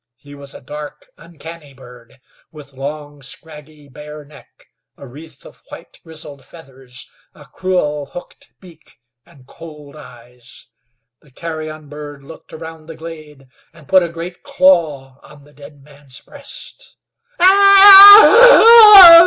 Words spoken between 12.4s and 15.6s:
around the glade, and put a great claw on the